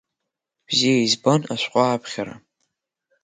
[0.67, 2.35] Бзиа избон ашәҟәы аԥхьара…